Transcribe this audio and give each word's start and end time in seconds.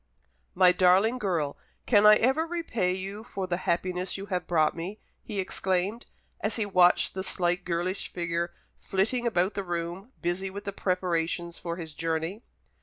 "My 0.55 0.71
darling 0.71 1.19
girl, 1.19 1.57
can 1.85 2.07
I 2.07 2.15
ever 2.15 2.47
repay 2.47 2.91
you 2.91 3.23
for 3.23 3.45
the 3.45 3.57
happiness 3.69 4.17
you 4.17 4.25
have 4.33 4.47
brought 4.47 4.75
me!" 4.75 4.97
he 5.21 5.39
exclaimed, 5.39 6.07
as 6.39 6.55
he 6.55 6.65
watched 6.65 7.13
the 7.13 7.23
slight 7.23 7.63
girlish 7.63 8.11
figure 8.11 8.51
flitting 8.79 9.27
about 9.27 9.53
the 9.53 9.63
room, 9.63 10.11
busy 10.19 10.49
with 10.49 10.63
the 10.63 10.73
preparations 10.73 11.59
for 11.59 11.75
his 11.75 11.93
journey. 11.93 12.41